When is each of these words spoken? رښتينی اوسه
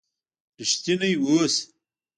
رښتينی 0.59 1.13
اوسه 1.21 1.63